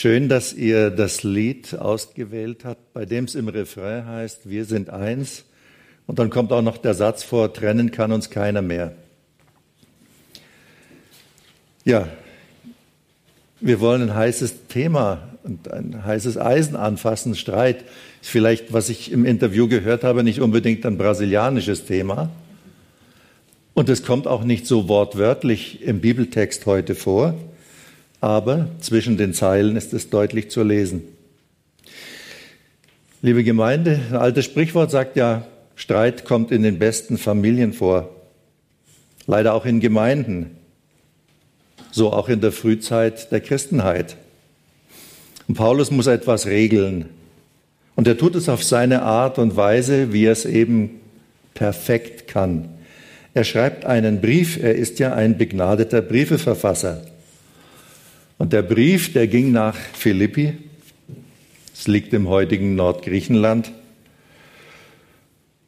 [0.00, 4.88] Schön, dass ihr das Lied ausgewählt habt, bei dem es im Refrain heißt, wir sind
[4.88, 5.44] eins.
[6.06, 8.94] Und dann kommt auch noch der Satz vor, trennen kann uns keiner mehr.
[11.84, 12.08] Ja,
[13.60, 17.34] wir wollen ein heißes Thema und ein heißes Eisen anfassen.
[17.34, 17.84] Streit
[18.22, 22.30] ist vielleicht, was ich im Interview gehört habe, nicht unbedingt ein brasilianisches Thema.
[23.74, 27.34] Und es kommt auch nicht so wortwörtlich im Bibeltext heute vor
[28.20, 31.02] aber zwischen den Zeilen ist es deutlich zu lesen.
[33.22, 38.10] Liebe Gemeinde, ein altes Sprichwort sagt ja, Streit kommt in den besten Familien vor,
[39.26, 40.56] leider auch in Gemeinden,
[41.90, 44.16] so auch in der Frühzeit der Christenheit.
[45.48, 47.08] Und Paulus muss etwas regeln.
[47.96, 51.00] Und er tut es auf seine Art und Weise, wie er es eben
[51.54, 52.68] perfekt kann.
[53.34, 57.02] Er schreibt einen Brief, er ist ja ein begnadeter Briefeverfasser.
[58.40, 60.54] Und der Brief, der ging nach Philippi.
[61.74, 63.70] Es liegt im heutigen Nordgriechenland.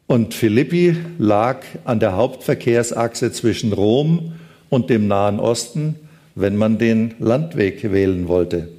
[0.07, 4.33] Und Philippi lag an der Hauptverkehrsachse zwischen Rom
[4.71, 5.97] und dem Nahen Osten,
[6.35, 8.71] wenn man den Landweg wählen wollte.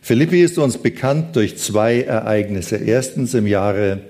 [0.00, 2.76] Philippi ist uns bekannt durch zwei Ereignisse.
[2.76, 4.02] Erstens im Jahre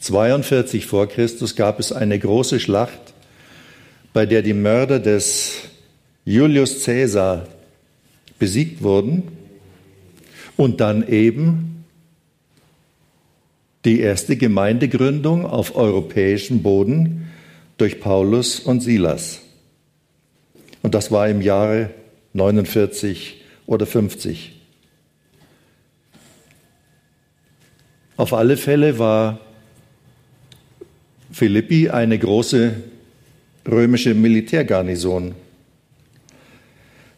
[0.00, 3.14] 42 vor Christus gab es eine große Schlacht,
[4.12, 5.71] bei der die Mörder des
[6.24, 7.48] Julius Caesar
[8.38, 9.24] besiegt wurden
[10.56, 11.84] und dann eben
[13.84, 17.30] die erste Gemeindegründung auf europäischem Boden
[17.78, 19.40] durch Paulus und Silas.
[20.82, 21.90] Und das war im Jahre
[22.32, 24.52] 49 oder 50.
[28.16, 29.40] Auf alle Fälle war
[31.32, 32.74] Philippi eine große
[33.66, 35.34] römische Militärgarnison.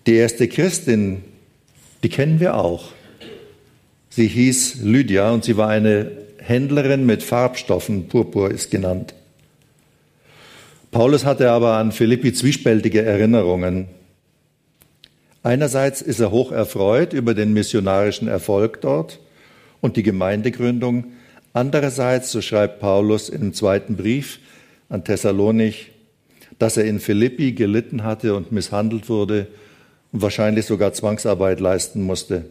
[0.07, 1.23] Die erste Christin,
[2.03, 2.93] die kennen wir auch.
[4.11, 9.15] Sie hieß Lydia und sie war eine Händlerin mit Farbstoffen, Purpur ist genannt.
[10.91, 13.87] Paulus hatte aber an Philippi zwiespältige Erinnerungen.
[15.43, 19.21] Einerseits ist er hoch erfreut über den missionarischen Erfolg dort
[19.81, 21.13] und die Gemeindegründung.
[21.55, 24.39] Andererseits, so schreibt Paulus im zweiten Brief
[24.91, 25.93] an Thessalonich,
[26.59, 29.49] dass er in Philippi gelitten hatte und misshandelt wurde
[30.15, 32.45] und wahrscheinlich sogar Zwangsarbeit leisten musste.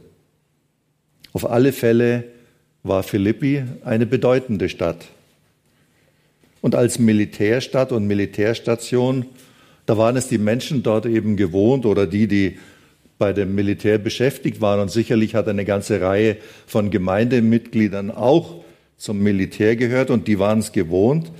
[1.31, 2.25] Auf alle Fälle
[2.83, 5.05] war Philippi eine bedeutende Stadt.
[6.59, 9.25] Und als Militärstadt und Militärstation,
[9.85, 12.59] da waren es die Menschen dort eben gewohnt oder die, die
[13.17, 14.81] bei dem Militär beschäftigt waren.
[14.81, 16.35] Und sicherlich hat eine ganze Reihe
[16.67, 18.61] von Gemeindemitgliedern auch
[18.97, 21.31] zum Militär gehört und die waren es gewohnt,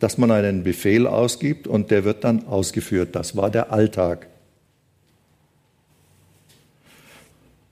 [0.00, 3.16] dass man einen Befehl ausgibt und der wird dann ausgeführt.
[3.16, 4.26] Das war der Alltag.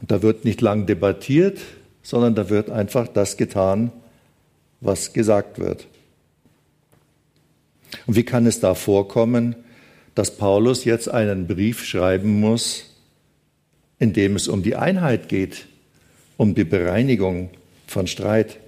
[0.04, 1.60] Und da wird nicht lang debattiert,
[2.02, 3.90] sondern da wird einfach das getan,
[4.82, 5.86] was gesagt wird.
[8.06, 9.56] Und wie kann es da vorkommen,
[10.14, 12.84] dass Paulus jetzt einen Brief schreiben muss,
[13.98, 15.64] in dem es um die Einheit geht,
[16.36, 17.48] um die Bereinigung
[17.86, 18.58] von Streit?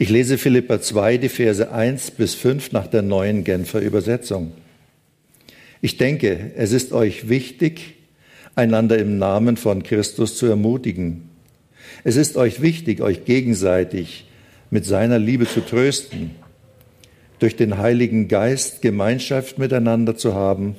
[0.00, 4.50] Ich lese Philippa 2, die Verse 1 bis 5 nach der neuen Genfer Übersetzung.
[5.80, 7.95] Ich denke, es ist euch wichtig,
[8.56, 11.28] einander im Namen von Christus zu ermutigen.
[12.02, 14.26] Es ist euch wichtig, euch gegenseitig
[14.70, 16.32] mit seiner Liebe zu trösten,
[17.38, 20.74] durch den Heiligen Geist Gemeinschaft miteinander zu haben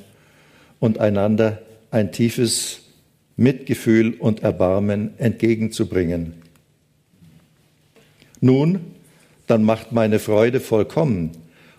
[0.80, 1.62] und einander
[1.92, 2.80] ein tiefes
[3.36, 6.34] Mitgefühl und Erbarmen entgegenzubringen.
[8.42, 8.80] Nun,
[9.46, 11.32] dann macht meine Freude vollkommen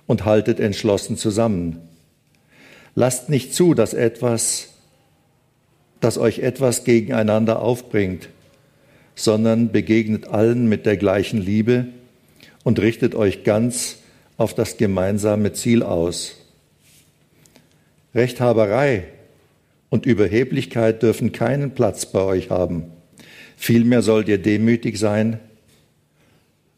[0.06, 1.80] und haltet entschlossen zusammen.
[2.94, 4.77] Lasst nicht zu, dass etwas
[6.00, 8.28] dass euch etwas gegeneinander aufbringt,
[9.14, 11.86] sondern begegnet allen mit der gleichen Liebe
[12.64, 13.96] und richtet euch ganz
[14.36, 16.36] auf das gemeinsame Ziel aus.
[18.14, 19.04] Rechthaberei
[19.90, 22.84] und Überheblichkeit dürfen keinen Platz bei euch haben.
[23.56, 25.40] Vielmehr sollt ihr demütig sein,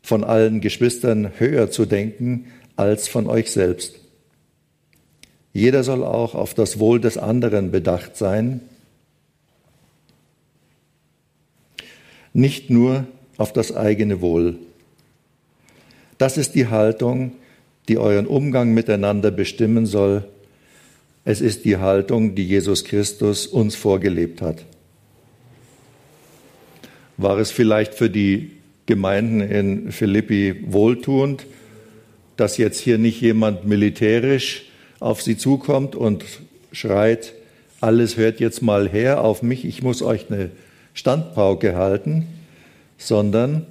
[0.03, 2.47] von allen Geschwistern höher zu denken
[2.77, 3.97] als von euch selbst.
[5.53, 8.63] Jeder soll auch auf das Wohl des anderen bedacht sein
[12.33, 13.07] nicht nur
[13.37, 14.57] auf das eigene Wohl.
[16.19, 17.33] Das ist die Haltung,
[17.89, 20.25] die euren Umgang miteinander bestimmen soll.
[21.25, 24.65] Es ist die Haltung, die Jesus Christus uns vorgelebt hat.
[27.17, 28.53] War es vielleicht für die
[28.87, 31.47] Gemeinden in Philippi wohltuend,
[32.37, 34.65] dass jetzt hier nicht jemand militärisch
[34.99, 36.25] auf sie zukommt und
[36.73, 37.35] schreit,
[37.81, 40.51] alles hört jetzt mal her auf mich, ich muss euch eine
[40.95, 42.27] Standpauke halten,
[42.99, 43.67] sondern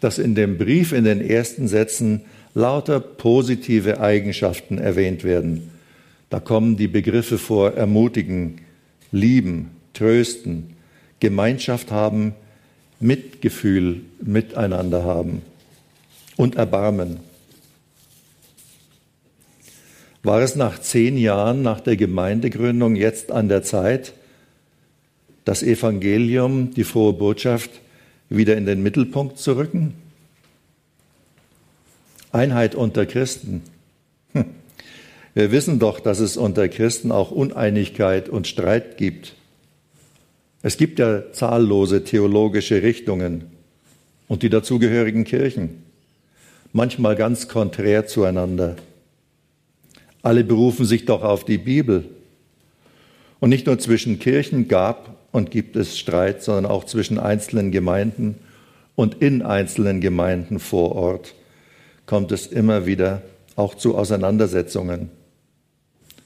[0.00, 2.22] dass in dem Brief in den ersten Sätzen
[2.54, 5.70] lauter positive Eigenschaften erwähnt werden.
[6.28, 8.60] Da kommen die Begriffe vor ermutigen,
[9.10, 10.76] lieben, trösten,
[11.20, 12.34] Gemeinschaft haben,
[12.98, 15.42] Mitgefühl miteinander haben
[16.36, 17.18] und Erbarmen.
[20.22, 24.12] War es nach zehn Jahren nach der Gemeindegründung jetzt an der Zeit,
[25.44, 27.70] das Evangelium, die frohe Botschaft,
[28.28, 29.94] wieder in den Mittelpunkt zu rücken?
[32.30, 33.62] Einheit unter Christen.
[34.32, 34.46] Hm.
[35.34, 39.34] Wir wissen doch, dass es unter Christen auch Uneinigkeit und Streit gibt.
[40.62, 43.44] Es gibt ja zahllose theologische Richtungen
[44.28, 45.82] und die dazugehörigen Kirchen,
[46.72, 48.76] manchmal ganz konträr zueinander.
[50.22, 52.04] Alle berufen sich doch auf die Bibel.
[53.40, 58.36] Und nicht nur zwischen Kirchen gab und gibt es Streit, sondern auch zwischen einzelnen Gemeinden
[58.94, 61.34] und in einzelnen Gemeinden vor Ort
[62.06, 63.22] kommt es immer wieder
[63.56, 65.10] auch zu Auseinandersetzungen,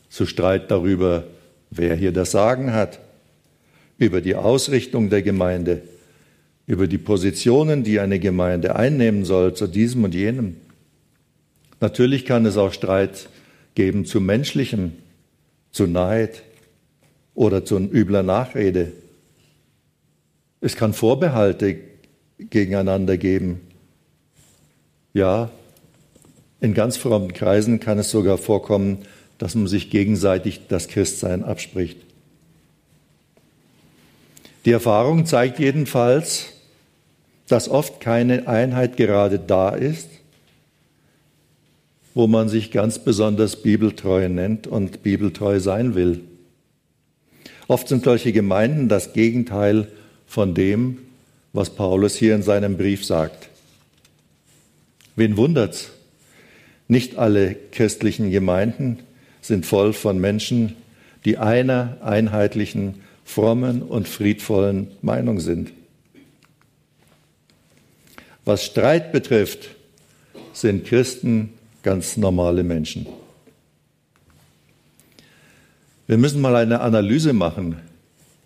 [0.08, 1.24] zu Streit darüber,
[1.70, 3.00] wer hier das Sagen hat,
[3.98, 5.82] über die Ausrichtung der Gemeinde,
[6.66, 10.56] über die Positionen, die eine Gemeinde einnehmen soll zu diesem und jenem.
[11.80, 13.28] Natürlich kann es auch Streit
[13.74, 14.92] geben zu menschlichem,
[15.70, 16.42] zu Neid
[17.36, 18.90] oder zu übler Nachrede.
[20.60, 21.78] Es kann Vorbehalte
[22.38, 23.60] gegeneinander geben.
[25.12, 25.50] Ja,
[26.60, 28.98] in ganz frommen Kreisen kann es sogar vorkommen,
[29.38, 31.98] dass man sich gegenseitig das Christsein abspricht.
[34.64, 36.46] Die Erfahrung zeigt jedenfalls,
[37.46, 40.08] dass oft keine Einheit gerade da ist,
[42.14, 46.24] wo man sich ganz besonders bibeltreu nennt und bibeltreu sein will.
[47.68, 49.88] Oft sind solche Gemeinden das Gegenteil
[50.26, 50.98] von dem,
[51.52, 53.48] was Paulus hier in seinem Brief sagt.
[55.16, 55.90] Wen wundert's?
[56.88, 59.00] Nicht alle christlichen Gemeinden
[59.40, 60.76] sind voll von Menschen,
[61.24, 65.72] die einer einheitlichen frommen und friedvollen Meinung sind.
[68.44, 69.70] Was Streit betrifft,
[70.52, 73.06] sind Christen ganz normale Menschen.
[76.06, 77.76] Wir müssen mal eine Analyse machen,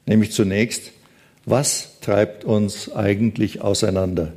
[0.07, 0.93] nämlich zunächst,
[1.45, 4.33] was treibt uns eigentlich auseinander?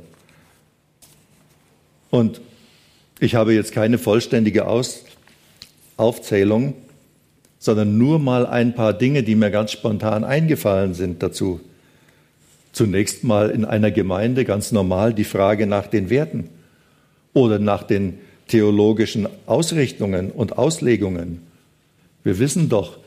[2.10, 2.40] Und
[3.20, 5.04] ich habe jetzt keine vollständige Aus
[5.96, 6.74] Aufzählung
[7.64, 11.60] sondern nur mal ein paar Dinge, die mir ganz spontan eingefallen sind dazu.
[12.72, 16.50] Zunächst mal in einer Gemeinde ganz normal die Frage nach den Werten
[17.32, 18.18] oder nach den
[18.48, 21.40] theologischen Ausrichtungen und Auslegungen.
[22.22, 22.98] Wir wissen doch,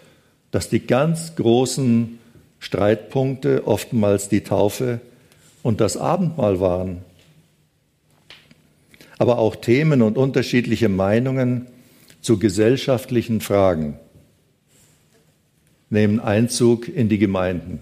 [0.52, 2.20] dass die ganz großen
[2.60, 5.00] Streitpunkte oftmals die Taufe
[5.64, 7.04] und das Abendmahl waren.
[9.18, 11.68] Aber auch Themen und unterschiedliche Meinungen
[12.22, 14.00] zu gesellschaftlichen Fragen
[15.90, 17.80] nehmen Einzug in die Gemeinden.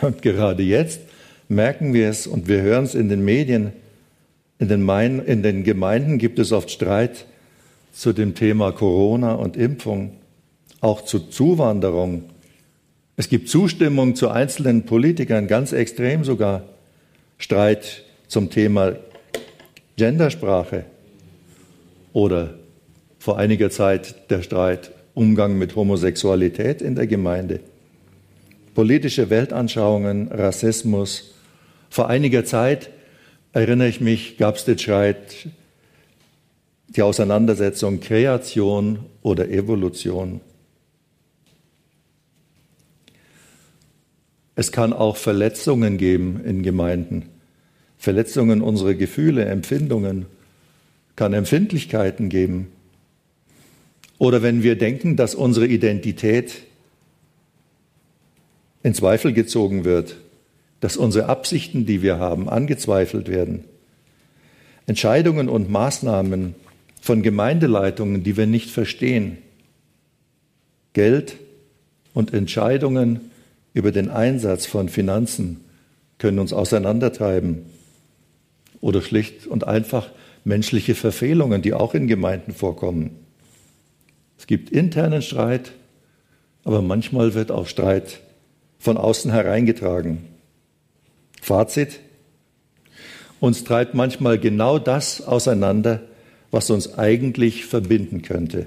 [0.00, 1.00] Und gerade jetzt
[1.48, 3.72] merken wir es und wir hören es in den Medien,
[4.58, 4.88] in den,
[5.20, 7.26] in den Gemeinden gibt es oft Streit
[7.92, 10.12] zu dem Thema Corona und Impfung,
[10.84, 12.24] auch zu Zuwanderung.
[13.16, 16.64] Es gibt Zustimmung zu einzelnen Politikern, ganz extrem sogar.
[17.38, 18.96] Streit zum Thema
[19.96, 20.84] Gendersprache
[22.12, 22.54] oder
[23.18, 27.60] vor einiger Zeit der Streit Umgang mit Homosexualität in der Gemeinde,
[28.74, 31.34] politische Weltanschauungen, Rassismus.
[31.88, 32.90] Vor einiger Zeit,
[33.52, 35.48] erinnere ich mich, gab es den Streit,
[36.88, 40.40] die Auseinandersetzung Kreation oder Evolution.
[44.56, 47.26] Es kann auch Verletzungen geben in Gemeinden.
[47.98, 50.26] Verletzungen unserer Gefühle, Empfindungen,
[51.16, 52.68] kann Empfindlichkeiten geben.
[54.18, 56.62] Oder wenn wir denken, dass unsere Identität
[58.82, 60.16] in Zweifel gezogen wird,
[60.80, 63.64] dass unsere Absichten, die wir haben, angezweifelt werden.
[64.86, 66.54] Entscheidungen und Maßnahmen
[67.00, 69.38] von Gemeindeleitungen, die wir nicht verstehen.
[70.92, 71.36] Geld
[72.12, 73.30] und Entscheidungen
[73.74, 75.60] über den Einsatz von Finanzen
[76.18, 77.66] können uns auseinandertreiben
[78.80, 80.10] oder schlicht und einfach
[80.44, 83.10] menschliche Verfehlungen, die auch in Gemeinden vorkommen.
[84.38, 85.72] Es gibt internen Streit,
[86.62, 88.20] aber manchmal wird auch Streit
[88.78, 90.18] von außen hereingetragen.
[91.40, 92.00] Fazit,
[93.40, 96.02] uns treibt manchmal genau das auseinander,
[96.50, 98.66] was uns eigentlich verbinden könnte,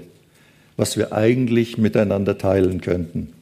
[0.76, 3.32] was wir eigentlich miteinander teilen könnten.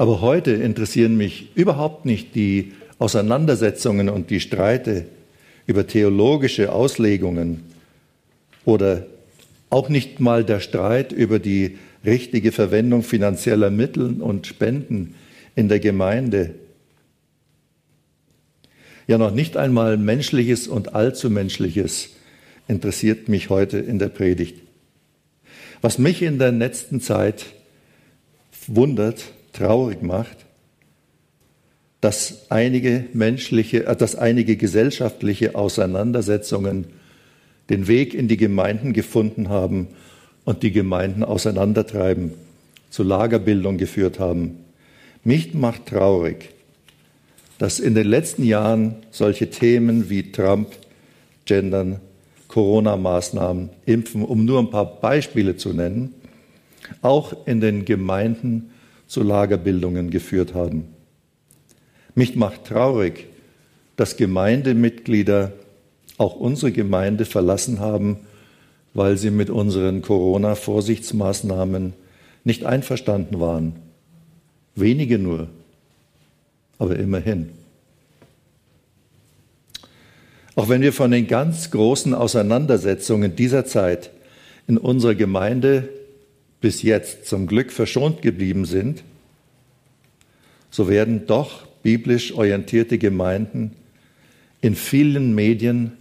[0.00, 5.04] Aber heute interessieren mich überhaupt nicht die Auseinandersetzungen und die Streite
[5.66, 7.64] über theologische Auslegungen
[8.64, 9.04] oder
[9.68, 15.16] auch nicht mal der Streit über die richtige Verwendung finanzieller Mittel und Spenden
[15.54, 16.54] in der Gemeinde.
[19.06, 22.08] Ja, noch nicht einmal menschliches und allzu menschliches
[22.68, 24.62] interessiert mich heute in der Predigt.
[25.82, 27.44] Was mich in der letzten Zeit
[28.66, 30.46] wundert, traurig macht,
[32.00, 36.86] dass einige menschliche, äh, dass einige gesellschaftliche Auseinandersetzungen
[37.68, 39.88] den Weg in die Gemeinden gefunden haben
[40.44, 42.32] und die Gemeinden auseinandertreiben,
[42.88, 44.56] zu Lagerbildung geführt haben.
[45.22, 46.48] Mich macht traurig,
[47.58, 50.70] dass in den letzten Jahren solche Themen wie Trump,
[51.44, 52.00] Gendern,
[52.48, 56.14] Corona-Maßnahmen, Impfen, um nur ein paar Beispiele zu nennen,
[57.02, 58.69] auch in den Gemeinden
[59.10, 60.84] zu Lagerbildungen geführt haben.
[62.14, 63.26] Mich macht traurig,
[63.96, 65.52] dass Gemeindemitglieder
[66.16, 68.18] auch unsere Gemeinde verlassen haben,
[68.94, 71.92] weil sie mit unseren Corona-Vorsichtsmaßnahmen
[72.44, 73.72] nicht einverstanden waren.
[74.76, 75.48] Wenige nur,
[76.78, 77.48] aber immerhin.
[80.54, 84.10] Auch wenn wir von den ganz großen Auseinandersetzungen dieser Zeit
[84.68, 85.88] in unserer Gemeinde
[86.60, 89.02] bis jetzt zum Glück verschont geblieben sind,
[90.70, 93.72] so werden doch biblisch orientierte Gemeinden
[94.60, 95.92] in vielen Medien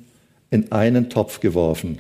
[0.52, 2.00] in einen Topf geworfen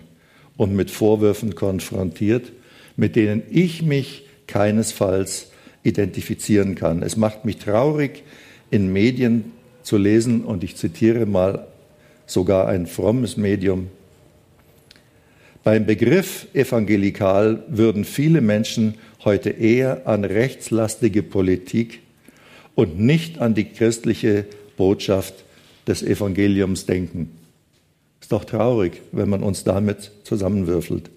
[0.58, 2.52] und mit Vorwürfen konfrontiert,
[2.98, 5.52] mit denen ich mich keinesfalls
[5.84, 7.02] identifizieren kann.
[7.02, 8.24] Es macht mich traurig,
[8.72, 9.52] in Medien
[9.84, 11.68] zu lesen, und ich zitiere mal
[12.26, 13.90] sogar ein frommes Medium,
[15.70, 22.00] beim Begriff evangelikal würden viele Menschen heute eher an rechtslastige Politik
[22.74, 24.46] und nicht an die christliche
[24.78, 25.36] Botschaft
[25.86, 27.30] des Evangeliums denken.
[28.20, 31.12] Ist doch traurig, wenn man uns damit zusammenwürfelt.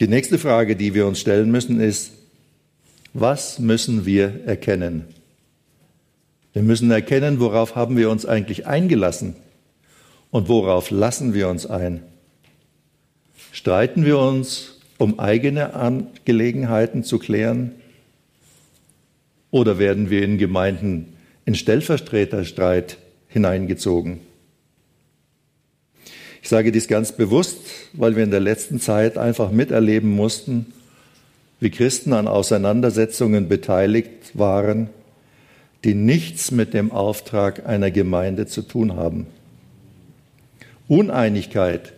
[0.00, 2.12] Die nächste Frage, die wir uns stellen müssen, ist,
[3.12, 5.04] was müssen wir erkennen?
[6.54, 9.36] Wir müssen erkennen, worauf haben wir uns eigentlich eingelassen
[10.30, 12.02] und worauf lassen wir uns ein?
[13.52, 17.72] Streiten wir uns, um eigene Angelegenheiten zu klären?
[19.50, 21.14] Oder werden wir in Gemeinden
[21.44, 24.20] in Stellvertreterstreit hineingezogen?
[26.42, 27.58] Ich sage dies ganz bewusst,
[27.92, 30.66] weil wir in der letzten Zeit einfach miterleben mussten,
[31.58, 34.90] wie Christen an Auseinandersetzungen beteiligt waren,
[35.84, 39.26] die nichts mit dem Auftrag einer Gemeinde zu tun haben.
[40.88, 41.92] Uneinigkeit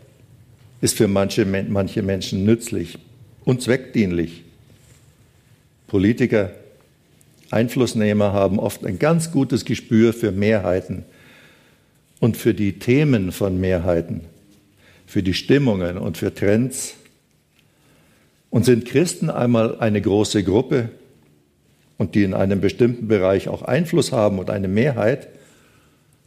[0.81, 2.99] ist für manche, manche Menschen nützlich
[3.45, 4.45] und zweckdienlich.
[5.87, 6.53] Politiker,
[7.51, 11.05] Einflussnehmer haben oft ein ganz gutes Gespür für Mehrheiten
[12.21, 14.23] und für die Themen von Mehrheiten,
[15.07, 16.95] für die Stimmungen und für Trends.
[18.51, 20.89] Und sind Christen einmal eine große Gruppe
[21.99, 25.29] und die in einem bestimmten Bereich auch Einfluss haben und eine Mehrheit,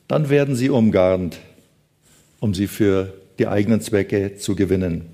[0.07, 1.39] dann werden sie umgarnt
[2.41, 5.05] um sie für die eigenen Zwecke zu gewinnen.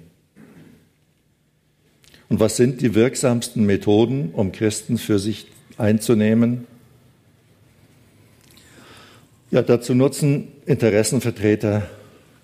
[2.30, 6.66] Und was sind die wirksamsten Methoden, um Christen für sich einzunehmen?
[9.52, 11.88] Ja, dazu nutzen Interessenvertreter,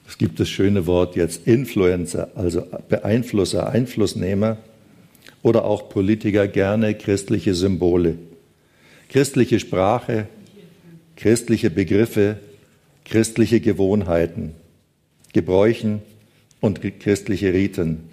[0.07, 4.57] es gibt das schöne Wort jetzt Influencer, also Beeinflusser, Einflussnehmer
[5.41, 8.17] oder auch Politiker gerne christliche Symbole,
[9.09, 10.27] christliche Sprache,
[11.15, 12.37] christliche Begriffe,
[13.05, 14.55] christliche Gewohnheiten.
[15.33, 16.01] Gebräuchen
[16.61, 18.09] und christliche Riten.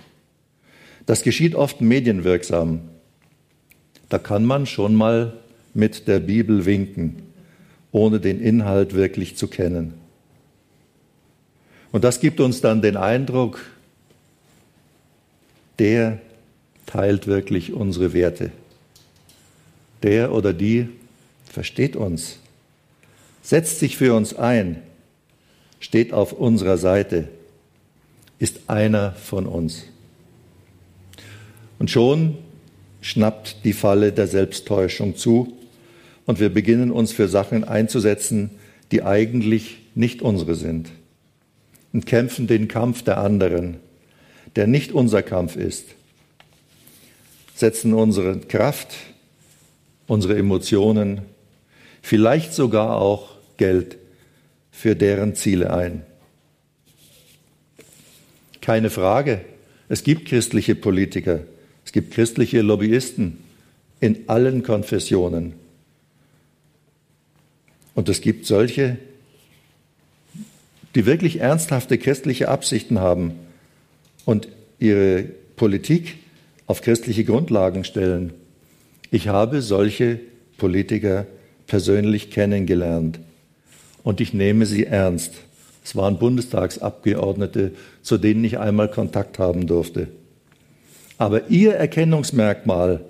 [1.07, 2.81] Das geschieht oft medienwirksam.
[4.09, 5.35] Da kann man schon mal
[5.73, 7.23] mit der Bibel winken,
[7.93, 9.95] ohne den Inhalt wirklich zu kennen.
[11.93, 13.61] Und das gibt uns dann den Eindruck,
[15.79, 16.21] der
[16.87, 18.51] teilt wirklich unsere Werte.
[20.03, 20.89] Der oder die
[21.45, 22.39] versteht uns,
[23.43, 24.83] setzt sich für uns ein,
[25.81, 27.29] steht auf unserer Seite,
[28.39, 29.85] ist einer von uns.
[31.79, 32.39] Und schon
[33.01, 35.57] schnappt die Falle der Selbsttäuschung zu
[36.27, 38.51] und wir beginnen uns für Sachen einzusetzen,
[38.93, 40.91] die eigentlich nicht unsere sind
[41.93, 43.79] und kämpfen den Kampf der anderen,
[44.57, 45.87] der nicht unser Kampf ist,
[47.55, 48.89] setzen unsere Kraft,
[50.07, 51.23] unsere Emotionen,
[52.03, 53.97] vielleicht sogar auch Geld
[54.81, 56.05] für deren Ziele ein.
[58.63, 59.43] Keine Frage,
[59.91, 61.41] es gibt christliche Politiker,
[61.85, 63.37] es gibt christliche Lobbyisten
[64.01, 65.53] in allen Konfessionen.
[67.95, 68.97] Und es gibt solche,
[70.95, 73.35] die wirklich ernsthafte christliche Absichten haben
[74.25, 75.25] und ihre
[75.57, 76.17] Politik
[76.67, 78.33] auf christliche Grundlagen stellen.
[79.11, 80.21] Ich habe solche
[80.57, 81.27] Politiker
[81.67, 83.21] persönlich kennengelernt
[84.03, 85.33] und ich nehme sie ernst.
[85.85, 90.09] Es waren Bundestagsabgeordnete, zu denen ich einmal Kontakt haben durfte.
[91.19, 93.01] Aber ihr Erkennungsmerkmal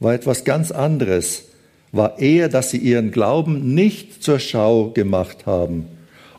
[0.00, 1.44] war etwas ganz anderes,
[1.92, 5.86] war eher, dass sie ihren Glauben nicht zur Schau gemacht haben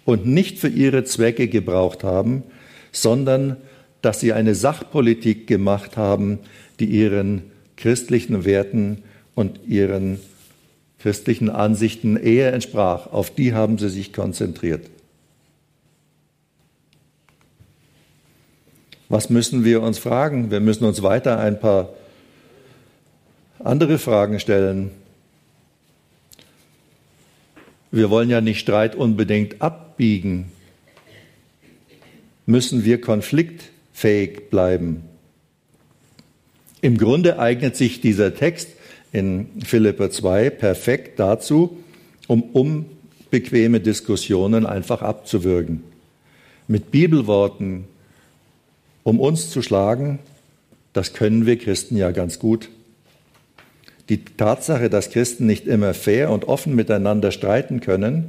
[0.06, 2.44] und nicht für ihre Zwecke gebraucht haben,
[2.92, 3.58] sondern
[4.02, 6.40] dass sie eine Sachpolitik gemacht haben,
[6.80, 7.44] die ihren
[7.78, 9.04] christlichen Werten
[9.36, 10.20] und ihren
[11.02, 13.08] christlichen Ansichten eher entsprach.
[13.08, 14.88] Auf die haben sie sich konzentriert.
[19.10, 20.52] Was müssen wir uns fragen?
[20.52, 21.90] Wir müssen uns weiter ein paar
[23.60, 24.92] andere Fragen stellen.
[27.92, 30.52] Wir wollen ja nicht Streit unbedingt abbiegen.
[32.46, 35.04] Müssen wir konfliktfähig bleiben?
[36.82, 38.70] Im Grunde eignet sich dieser Text
[39.12, 41.78] in Philippa 2 perfekt dazu,
[42.28, 45.84] um unbequeme Diskussionen einfach abzuwürgen.
[46.68, 47.86] Mit Bibelworten
[49.04, 50.20] um uns zu schlagen,
[50.94, 52.70] das können wir Christen ja ganz gut.
[54.10, 58.26] Die Tatsache, dass Christen nicht immer fair und offen miteinander streiten können,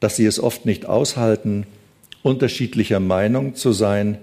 [0.00, 1.66] dass sie es oft nicht aushalten,
[2.22, 4.18] unterschiedlicher Meinung zu sein,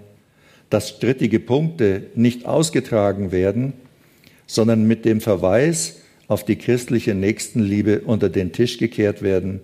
[0.69, 3.73] dass strittige Punkte nicht ausgetragen werden,
[4.53, 9.61] sondern mit dem Verweis auf die christliche Nächstenliebe unter den Tisch gekehrt werden,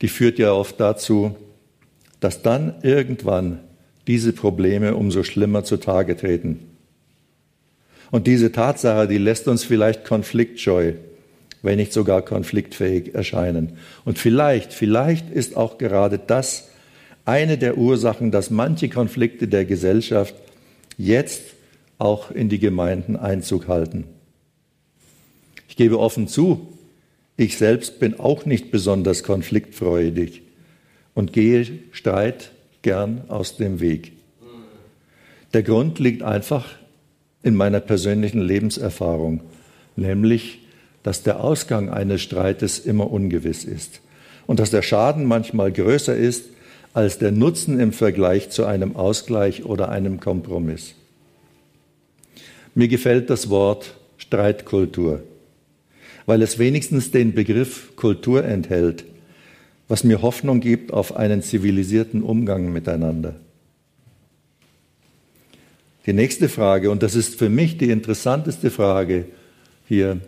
[0.00, 1.36] die führt ja oft dazu,
[2.18, 3.60] dass dann irgendwann
[4.08, 6.66] diese Probleme umso schlimmer zutage treten.
[8.10, 10.94] Und diese Tatsache, die lässt uns vielleicht konfliktscheu,
[11.62, 13.74] wenn nicht sogar konfliktfähig erscheinen.
[14.04, 16.70] Und vielleicht, vielleicht ist auch gerade das
[17.24, 20.34] eine der Ursachen, dass manche Konflikte der Gesellschaft
[20.98, 21.42] jetzt
[22.02, 24.04] auch in die Gemeinden Einzug halten.
[25.68, 26.68] Ich gebe offen zu,
[27.36, 30.42] ich selbst bin auch nicht besonders konfliktfreudig
[31.14, 32.50] und gehe Streit
[32.82, 34.12] gern aus dem Weg.
[35.54, 36.68] Der Grund liegt einfach
[37.42, 39.40] in meiner persönlichen Lebenserfahrung,
[39.96, 40.60] nämlich,
[41.02, 44.00] dass der Ausgang eines Streites immer ungewiss ist
[44.46, 46.46] und dass der Schaden manchmal größer ist
[46.94, 50.94] als der Nutzen im Vergleich zu einem Ausgleich oder einem Kompromiss.
[52.74, 55.22] Mir gefällt das Wort Streitkultur,
[56.26, 59.04] weil es wenigstens den Begriff Kultur enthält,
[59.88, 63.34] was mir Hoffnung gibt auf einen zivilisierten Umgang miteinander.
[66.06, 69.26] Die nächste Frage, und das ist für mich die interessanteste Frage
[69.86, 70.20] hier,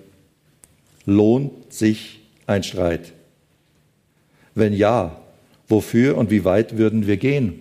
[1.07, 3.13] lohnt sich ein Streit?
[4.55, 5.21] Wenn ja,
[5.67, 7.61] wofür und wie weit würden wir gehen?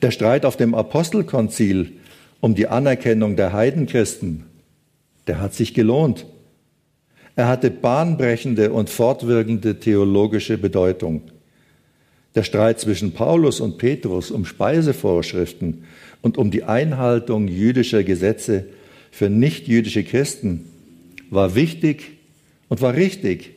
[0.00, 1.92] Der Streit auf dem Apostelkonzil
[2.40, 4.44] um die Anerkennung der Heidenchristen,
[5.26, 6.26] der hat sich gelohnt.
[7.36, 11.22] Er hatte bahnbrechende und fortwirkende theologische Bedeutung.
[12.34, 15.84] Der Streit zwischen Paulus und Petrus um Speisevorschriften
[16.22, 18.66] und um die Einhaltung jüdischer Gesetze
[19.10, 20.66] für nichtjüdische Christen
[21.30, 22.18] war wichtig
[22.68, 23.54] und war richtig.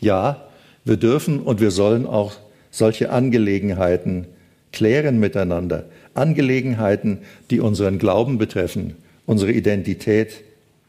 [0.00, 0.48] Ja,
[0.84, 2.34] wir dürfen und wir sollen auch
[2.70, 4.26] solche Angelegenheiten
[4.72, 5.86] klären miteinander.
[6.14, 7.18] Angelegenheiten,
[7.50, 10.42] die unseren Glauben betreffen, unsere Identität,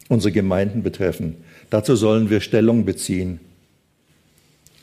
[0.07, 1.37] unsere Gemeinden betreffen.
[1.69, 3.39] Dazu sollen wir Stellung beziehen.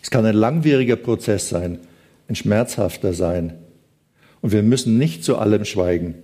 [0.02, 1.78] Es kann ein langwieriger Prozess sein,
[2.28, 3.54] ein schmerzhafter sein.
[4.40, 6.14] Und wir müssen nicht zu allem schweigen.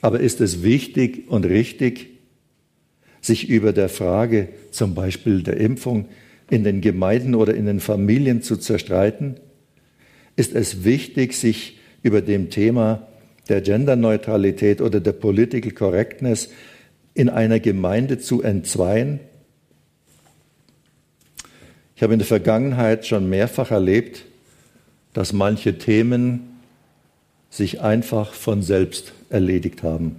[0.00, 2.08] Aber ist es wichtig und richtig,
[3.20, 6.08] sich über der Frage zum Beispiel der Impfung
[6.48, 9.36] in den Gemeinden oder in den Familien zu zerstreiten?
[10.36, 13.06] Ist es wichtig, sich über dem Thema
[13.48, 16.50] der Genderneutralität oder der Political Correctness
[17.14, 19.20] in einer Gemeinde zu entzweien?
[21.96, 24.24] Ich habe in der Vergangenheit schon mehrfach erlebt,
[25.12, 26.60] dass manche Themen
[27.50, 30.16] sich einfach von selbst erledigt haben.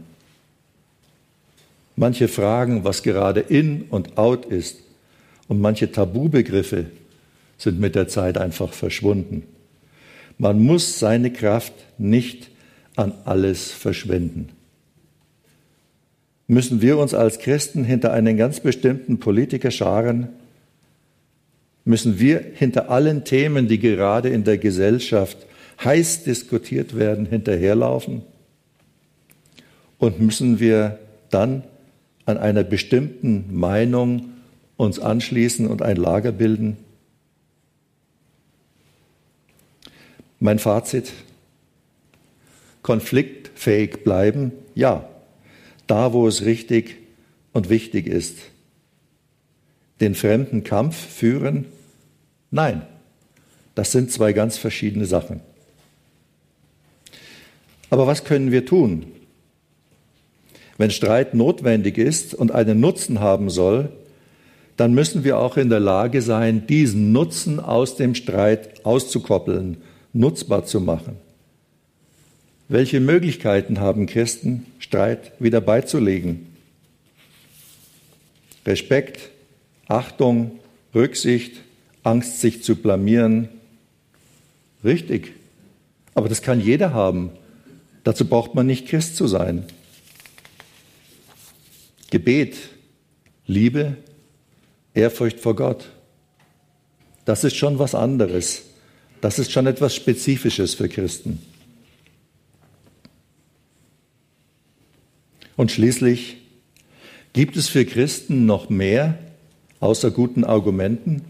[1.95, 4.79] Manche fragen, was gerade in und out ist.
[5.47, 6.85] Und manche Tabubegriffe
[7.57, 9.43] sind mit der Zeit einfach verschwunden.
[10.41, 12.49] Man muss seine Kraft nicht
[12.95, 14.49] an alles verschwenden.
[16.47, 20.29] Müssen wir uns als Christen hinter einen ganz bestimmten Politiker scharen?
[21.85, 25.37] Müssen wir hinter allen Themen, die gerade in der Gesellschaft
[25.83, 28.23] heiß diskutiert werden, hinterherlaufen?
[29.99, 30.97] Und müssen wir
[31.29, 31.65] dann
[32.25, 34.31] an einer bestimmten Meinung
[34.75, 36.77] uns anschließen und ein Lager bilden?
[40.43, 41.13] Mein Fazit,
[42.81, 45.07] konfliktfähig bleiben, ja,
[45.85, 46.97] da wo es richtig
[47.53, 48.39] und wichtig ist.
[49.99, 51.67] Den fremden Kampf führen,
[52.49, 52.81] nein,
[53.75, 55.41] das sind zwei ganz verschiedene Sachen.
[57.91, 59.05] Aber was können wir tun?
[60.79, 63.91] Wenn Streit notwendig ist und einen Nutzen haben soll,
[64.75, 69.77] dann müssen wir auch in der Lage sein, diesen Nutzen aus dem Streit auszukoppeln,
[70.13, 71.17] nutzbar zu machen.
[72.67, 76.47] Welche Möglichkeiten haben Christen, Streit wieder beizulegen?
[78.65, 79.29] Respekt,
[79.87, 80.59] Achtung,
[80.95, 81.61] Rücksicht,
[82.03, 83.49] Angst, sich zu blamieren.
[84.83, 85.33] Richtig.
[86.13, 87.31] Aber das kann jeder haben.
[88.03, 89.65] Dazu braucht man nicht Christ zu sein.
[92.09, 92.57] Gebet,
[93.45, 93.97] Liebe,
[94.93, 95.89] Ehrfurcht vor Gott.
[97.25, 98.63] Das ist schon was anderes.
[99.21, 101.39] Das ist schon etwas Spezifisches für Christen.
[105.55, 106.37] Und schließlich,
[107.33, 109.19] gibt es für Christen noch mehr
[109.79, 111.21] außer guten Argumenten?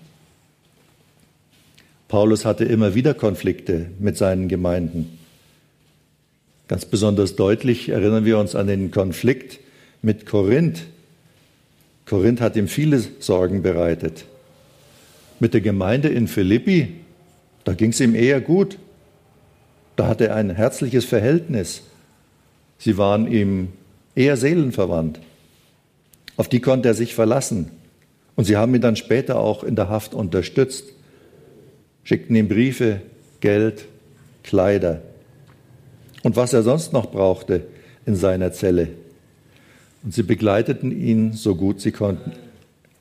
[2.08, 5.18] Paulus hatte immer wieder Konflikte mit seinen Gemeinden.
[6.70, 9.60] Ganz besonders deutlich erinnern wir uns an den Konflikt
[10.02, 10.84] mit Korinth.
[12.06, 14.26] Korinth hat ihm viele Sorgen bereitet.
[15.42, 17.02] Mit der Gemeinde in Philippi,
[17.64, 18.78] da ging es ihm eher gut.
[19.96, 21.84] Da hatte er ein herzliches Verhältnis.
[22.78, 23.70] Sie waren ihm
[24.16, 25.20] eher seelenverwandt.
[26.38, 27.72] Auf die konnte er sich verlassen.
[28.36, 30.86] Und sie haben ihn dann später auch in der Haft unterstützt,
[32.04, 33.02] schickten ihm Briefe,
[33.42, 33.86] Geld,
[34.44, 35.02] Kleider
[36.24, 37.66] und was er sonst noch brauchte
[38.06, 38.90] in seiner Zelle.
[40.04, 42.34] Und sie begleiteten ihn so gut sie konnten.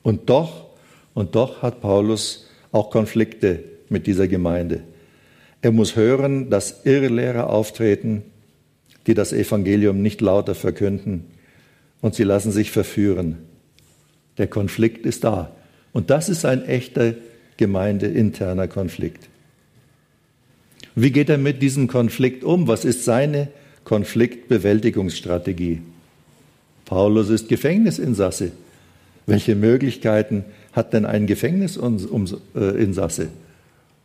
[0.03, 0.67] Und doch,
[1.15, 4.83] und doch hat Paulus auch Konflikte mit dieser Gemeinde.
[5.63, 8.23] Er muss hören, dass Irrlehrer auftreten,
[9.07, 11.25] die das Evangelium nicht lauter verkünden
[12.01, 13.39] und sie lassen sich verführen.
[14.39, 15.51] Der Konflikt ist da.
[15.93, 17.15] Und das ist ein echter
[17.57, 19.29] gemeindeinterner Konflikt.
[20.95, 22.69] Wie geht er mit diesem Konflikt um?
[22.69, 23.49] Was ist seine
[23.85, 25.83] Konfliktbewältigungsstrategie?
[26.85, 28.53] Paulus ist Gefängnisinsasse.
[29.27, 33.29] Welche Möglichkeiten hat denn ein Gefängnisinsasse?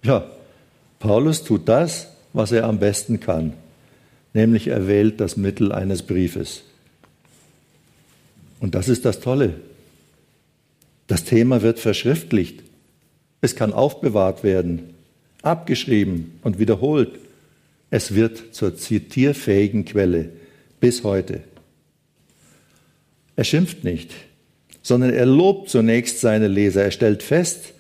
[0.06, 0.30] Ja,
[1.00, 3.54] Paulus tut das, was er am besten kann,
[4.34, 6.62] nämlich er wählt das Mittel eines Briefes.
[8.60, 9.56] Und das ist das Tolle.
[11.08, 12.62] Das Thema wird verschriftlicht.
[13.42, 14.94] Es kann aufbewahrt werden,
[15.42, 17.18] abgeschrieben und wiederholt.
[17.90, 20.30] Es wird zur zitierfähigen Quelle
[20.80, 21.42] bis heute.
[23.36, 24.12] Er schimpft nicht,
[24.84, 26.84] sondern er lobt zunächst seine Leser.
[26.84, 27.74] Er stellt fest,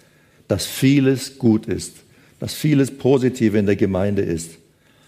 [0.48, 2.05] dass vieles gut ist,
[2.40, 4.58] dass vieles Positive in der Gemeinde ist.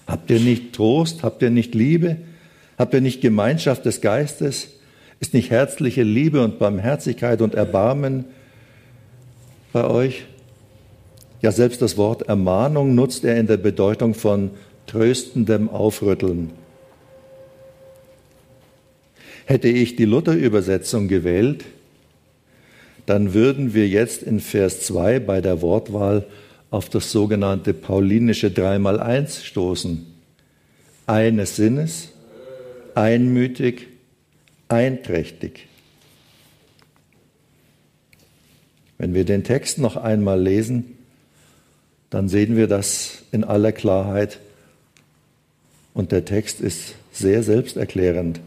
[0.08, 1.24] Habt ihr nicht Trost?
[1.24, 2.18] Habt ihr nicht Liebe?
[2.78, 4.70] Habt ihr nicht Gemeinschaft des Geistes?
[5.20, 8.26] Ist nicht herzliche Liebe und Barmherzigkeit und Erbarmen
[9.74, 10.26] bei euch?
[11.42, 14.52] Ja, selbst das Wort Ermahnung nutzt er in der Bedeutung von
[14.86, 16.52] tröstendem Aufrütteln.
[19.46, 21.66] Hätte ich die Luther-Übersetzung gewählt,
[23.06, 26.26] dann würden wir jetzt in Vers 2 bei der Wortwahl
[26.70, 30.06] auf das sogenannte paulinische Dreimal-Eins stoßen.
[31.06, 32.10] Eines Sinnes,
[32.96, 33.88] einmütig,
[34.68, 35.68] einträchtig.
[38.98, 40.98] Wenn wir den Text noch einmal lesen,
[42.10, 44.40] dann sehen wir das in aller Klarheit
[45.94, 48.40] und der Text ist sehr selbsterklärend.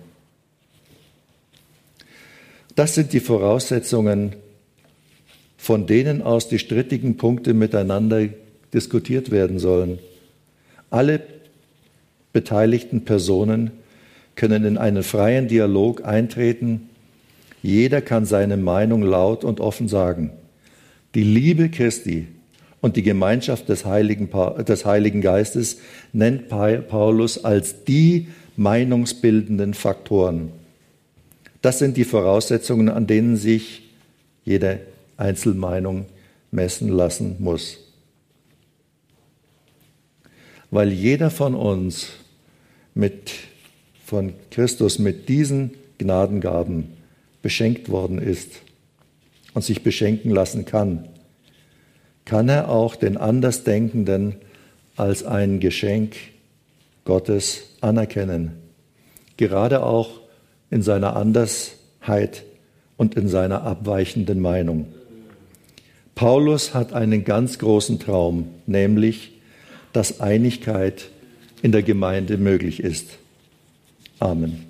[2.74, 4.36] Das sind die Voraussetzungen,
[5.60, 8.28] von denen aus die strittigen Punkte miteinander
[8.72, 9.98] diskutiert werden sollen.
[10.88, 11.20] Alle
[12.32, 13.70] beteiligten Personen
[14.36, 16.88] können in einen freien Dialog eintreten.
[17.62, 20.30] Jeder kann seine Meinung laut und offen sagen.
[21.14, 22.26] Die Liebe Christi
[22.80, 24.30] und die Gemeinschaft des Heiligen,
[24.66, 25.76] des Heiligen Geistes
[26.14, 30.52] nennt Paulus als die meinungsbildenden Faktoren.
[31.60, 33.90] Das sind die Voraussetzungen, an denen sich
[34.46, 34.80] jede
[35.20, 36.06] Einzelmeinung
[36.50, 37.78] messen lassen muss.
[40.70, 42.08] Weil jeder von uns
[42.94, 43.32] mit,
[44.04, 46.88] von Christus mit diesen Gnadengaben
[47.42, 48.50] beschenkt worden ist
[49.54, 51.08] und sich beschenken lassen kann,
[52.24, 54.36] kann er auch den Andersdenkenden
[54.96, 56.14] als ein Geschenk
[57.04, 58.52] Gottes anerkennen,
[59.36, 60.20] gerade auch
[60.70, 62.44] in seiner Andersheit
[62.96, 64.92] und in seiner abweichenden Meinung.
[66.20, 69.32] Paulus hat einen ganz großen Traum, nämlich,
[69.94, 71.08] dass Einigkeit
[71.62, 73.06] in der Gemeinde möglich ist.
[74.18, 74.69] Amen.